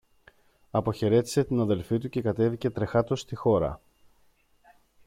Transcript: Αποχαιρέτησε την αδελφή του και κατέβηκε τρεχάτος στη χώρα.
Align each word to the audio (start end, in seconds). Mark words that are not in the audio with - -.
Αποχαιρέτησε 0.71 1.43
την 1.43 1.59
αδελφή 1.59 1.97
του 1.97 2.09
και 2.09 2.21
κατέβηκε 2.21 2.69
τρεχάτος 2.69 3.19
στη 3.19 3.35
χώρα. 3.35 3.81